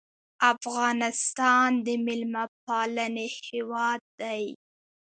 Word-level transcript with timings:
افغانستان 0.53 1.69
د 1.85 1.87
میلمه 2.05 2.43
پالنې 2.65 3.27
هیواد 3.47 3.99
دی 4.21 4.43